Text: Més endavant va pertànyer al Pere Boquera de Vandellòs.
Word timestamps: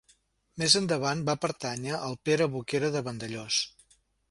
Més 0.61 0.75
endavant 0.79 1.21
va 1.27 1.35
pertànyer 1.43 1.93
al 1.99 2.17
Pere 2.29 2.49
Boquera 2.57 2.91
de 2.99 3.07
Vandellòs. 3.11 3.63